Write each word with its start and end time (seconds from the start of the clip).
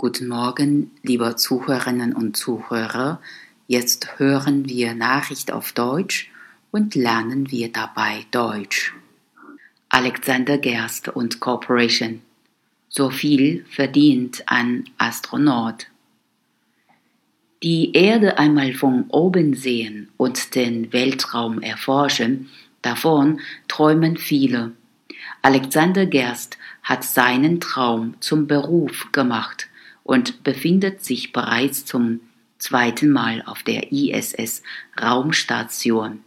Guten 0.00 0.28
Morgen, 0.28 0.92
liebe 1.02 1.34
Zuhörerinnen 1.34 2.12
und 2.12 2.36
Zuhörer. 2.36 3.20
Jetzt 3.66 4.20
hören 4.20 4.68
wir 4.68 4.94
Nachricht 4.94 5.50
auf 5.50 5.72
Deutsch 5.72 6.30
und 6.70 6.94
lernen 6.94 7.50
wir 7.50 7.72
dabei 7.72 8.24
Deutsch. 8.30 8.94
Alexander 9.88 10.56
Gerst 10.56 11.08
und 11.08 11.40
Corporation. 11.40 12.22
So 12.88 13.10
viel 13.10 13.64
verdient 13.68 14.44
ein 14.46 14.84
Astronaut. 14.98 15.88
Die 17.64 17.92
Erde 17.92 18.38
einmal 18.38 18.74
von 18.74 19.06
oben 19.08 19.54
sehen 19.54 20.10
und 20.16 20.54
den 20.54 20.92
Weltraum 20.92 21.60
erforschen, 21.60 22.50
davon 22.82 23.40
träumen 23.66 24.16
viele. 24.16 24.70
Alexander 25.42 26.06
Gerst 26.06 26.56
hat 26.84 27.02
seinen 27.02 27.58
Traum 27.58 28.14
zum 28.20 28.46
Beruf 28.46 29.10
gemacht 29.10 29.67
und 30.08 30.42
befindet 30.42 31.04
sich 31.04 31.34
bereits 31.34 31.84
zum 31.84 32.20
zweiten 32.56 33.10
Mal 33.10 33.42
auf 33.44 33.62
der 33.62 33.92
ISS 33.92 34.62
Raumstation. 34.98 36.20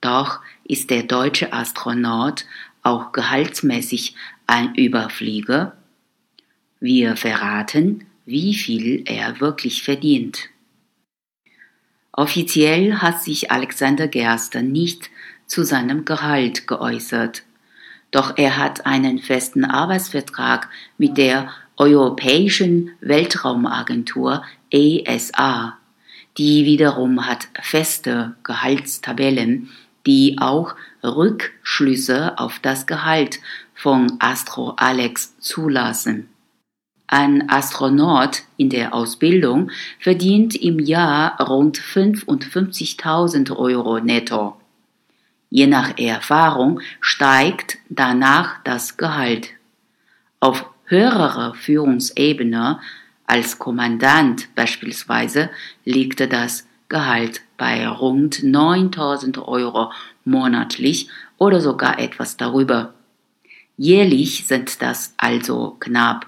Doch 0.00 0.40
ist 0.64 0.88
der 0.88 1.02
deutsche 1.02 1.52
Astronaut 1.52 2.46
auch 2.82 3.12
gehaltsmäßig 3.12 4.14
ein 4.46 4.74
Überflieger? 4.76 5.76
Wir 6.80 7.16
verraten, 7.16 8.06
wie 8.24 8.54
viel 8.54 9.02
er 9.04 9.40
wirklich 9.40 9.82
verdient. 9.82 10.48
Offiziell 12.12 12.94
hat 12.94 13.22
sich 13.22 13.50
Alexander 13.50 14.08
Gerster 14.08 14.62
nicht 14.62 15.10
zu 15.46 15.64
seinem 15.64 16.06
Gehalt 16.06 16.66
geäußert. 16.66 17.42
Doch 18.10 18.38
er 18.38 18.56
hat 18.56 18.86
einen 18.86 19.18
festen 19.18 19.66
Arbeitsvertrag 19.66 20.70
mit 20.96 21.18
der 21.18 21.52
Europäischen 21.76 22.92
Weltraumagentur 23.00 24.42
ESA. 24.70 25.76
Die 26.38 26.64
wiederum 26.64 27.26
hat 27.26 27.48
feste 27.60 28.34
Gehaltstabellen, 28.44 29.70
die 30.06 30.36
auch 30.40 30.74
Rückschlüsse 31.02 32.38
auf 32.38 32.58
das 32.60 32.86
Gehalt 32.86 33.40
von 33.74 34.16
Astro 34.20 34.70
Alex 34.76 35.38
zulassen. 35.38 36.28
Ein 37.08 37.48
Astronaut 37.50 38.42
in 38.56 38.70
der 38.70 38.94
Ausbildung 38.94 39.70
verdient 40.00 40.56
im 40.56 40.78
Jahr 40.78 41.40
rund 41.40 41.78
55.000 41.78 43.54
Euro 43.54 44.00
netto. 44.00 44.56
Je 45.50 45.66
nach 45.66 45.98
Erfahrung 45.98 46.80
steigt 47.00 47.78
danach 47.88 48.62
das 48.64 48.96
Gehalt. 48.96 49.50
Auf 50.40 50.64
höherer 50.86 51.54
Führungsebene 51.54 52.80
als 53.26 53.58
Kommandant 53.58 54.54
beispielsweise 54.54 55.50
liegt 55.84 56.20
das 56.32 56.66
Gehalt 56.88 57.40
bei 57.56 57.88
rund 57.88 58.42
9000 58.42 59.38
Euro 59.38 59.92
monatlich 60.24 61.08
oder 61.36 61.60
sogar 61.60 61.98
etwas 61.98 62.36
darüber. 62.36 62.94
Jährlich 63.76 64.46
sind 64.46 64.80
das 64.80 65.14
also 65.16 65.76
knapp 65.80 66.26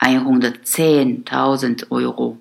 110.000 0.00 1.90
Euro. 1.90 2.38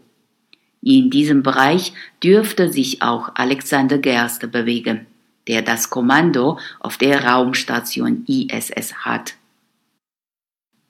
In 0.81 1.09
diesem 1.09 1.43
Bereich 1.43 1.93
dürfte 2.21 2.71
sich 2.71 3.01
auch 3.01 3.31
Alexander 3.35 3.97
Gerste 3.97 4.49
bewegen, 4.49 5.05
der 5.47 5.61
das 5.61 5.89
Kommando 5.89 6.59
auf 6.81 6.97
der 6.97 7.23
Raumstation 7.23 8.25
ISS 8.27 8.93
hat. 9.05 9.35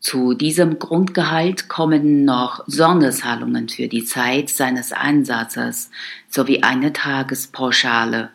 Zu 0.03 0.33
diesem 0.33 0.79
Grundgehalt 0.79 1.69
kommen 1.69 2.25
noch 2.25 2.65
Sonderzahlungen 2.67 3.69
für 3.69 3.87
die 3.87 4.03
Zeit 4.03 4.49
seines 4.49 4.91
Einsatzes 4.91 5.91
sowie 6.29 6.61
eine 6.61 6.91
Tagespauschale. 6.91 8.29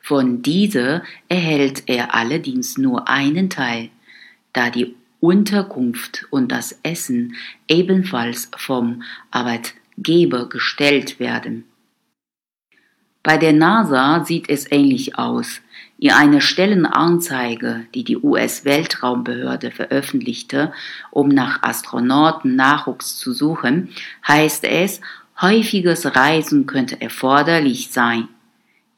Von 0.00 0.42
dieser 0.42 1.02
erhält 1.30 1.84
er 1.86 2.14
allerdings 2.14 2.76
nur 2.76 3.08
einen 3.08 3.48
Teil, 3.48 3.88
da 4.52 4.68
die 4.68 4.94
Unterkunft 5.20 6.26
und 6.28 6.52
das 6.52 6.78
Essen 6.82 7.36
ebenfalls 7.68 8.50
vom 8.54 9.02
Arbeitgeber 9.30 10.50
gestellt 10.50 11.18
werden. 11.18 11.64
Bei 13.22 13.36
der 13.38 13.52
NASA 13.52 14.24
sieht 14.24 14.48
es 14.48 14.70
ähnlich 14.70 15.16
aus. 15.16 15.60
In 15.98 16.10
einer 16.10 16.40
Stellenanzeige, 16.40 17.86
die 17.94 18.02
die 18.02 18.16
US-Weltraumbehörde 18.16 19.70
veröffentlichte, 19.70 20.72
um 21.12 21.28
nach 21.28 21.62
Astronauten-Nachwuchs 21.62 23.16
zu 23.18 23.32
suchen, 23.32 23.90
heißt 24.26 24.64
es, 24.64 25.00
häufiges 25.40 26.16
Reisen 26.16 26.66
könnte 26.66 27.00
erforderlich 27.00 27.90
sein. 27.92 28.28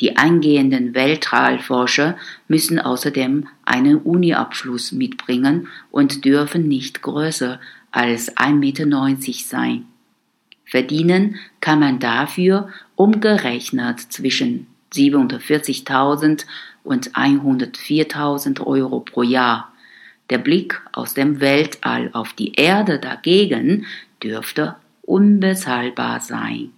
Die 0.01 0.17
angehenden 0.17 0.95
Weltraumforscher 0.95 2.17
müssen 2.49 2.81
außerdem 2.81 3.47
einen 3.67 3.99
Uniabschluss 3.99 4.93
mitbringen 4.93 5.69
und 5.91 6.25
dürfen 6.25 6.67
nicht 6.67 7.03
größer 7.03 7.61
als 7.91 8.35
1,90 8.37 8.55
Meter 8.55 9.33
sein. 9.47 9.87
Verdienen 10.65 11.37
kann 11.61 11.79
man 11.79 11.99
dafür 12.01 12.71
umgerechnet 12.97 14.01
zwischen 14.01 14.67
740.000 14.93 16.47
und 16.85 17.13
104.000 17.13 18.65
Euro 18.65 19.01
pro 19.01 19.23
Jahr. 19.23 19.73
Der 20.31 20.39
Blick 20.39 20.81
aus 20.93 21.15
dem 21.15 21.41
Weltall 21.41 22.11
auf 22.13 22.33
die 22.33 22.55
Erde 22.55 22.99
dagegen 22.99 23.87
dürfte 24.23 24.77
unbezahlbar 25.03 26.21
sein. 26.21 26.71